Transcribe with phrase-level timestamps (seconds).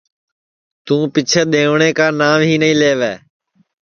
[0.85, 3.13] تو پیچھیں ڌينڻْيں کا ناو ہی نائی لَیووے